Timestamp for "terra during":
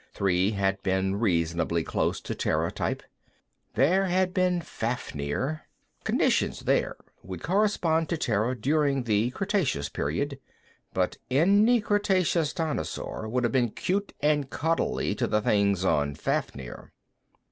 8.17-9.03